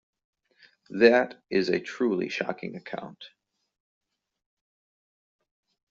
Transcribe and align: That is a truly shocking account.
That 0.89 1.43
is 1.51 1.69
a 1.69 1.79
truly 1.79 2.27
shocking 2.29 2.75
account. 2.75 3.23